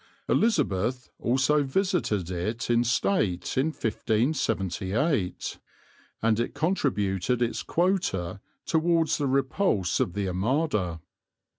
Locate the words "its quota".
7.39-8.39